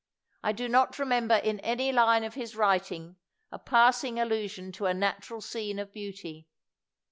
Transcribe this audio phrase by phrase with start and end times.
[0.41, 3.17] I do not remember in any line of his writing
[3.51, 6.47] a passing allusion to a natural scene of beauty.